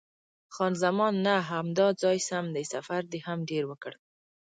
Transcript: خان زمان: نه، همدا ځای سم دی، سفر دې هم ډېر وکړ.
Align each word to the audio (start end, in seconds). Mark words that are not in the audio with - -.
خان 0.55 0.73
زمان: 0.83 1.13
نه، 1.25 1.35
همدا 1.49 1.87
ځای 2.01 2.17
سم 2.29 2.45
دی، 2.55 2.63
سفر 2.73 3.01
دې 3.11 3.19
هم 3.27 3.39
ډېر 3.49 3.63
وکړ. 3.67 3.93